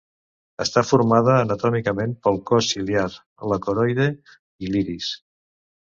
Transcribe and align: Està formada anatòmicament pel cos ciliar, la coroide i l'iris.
Està 0.63 0.81
formada 0.91 1.35
anatòmicament 1.41 2.17
pel 2.27 2.41
cos 2.53 2.71
ciliar, 2.71 3.07
la 3.53 3.61
coroide 3.67 4.11
i 4.69 4.73
l'iris. 4.73 5.15